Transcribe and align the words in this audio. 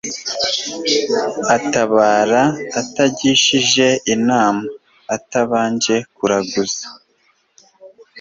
atabara 1.55 2.43
atagishije 2.81 3.87
inama, 4.13 4.63
atabanje 5.15 5.95
kuraguza 6.15 6.83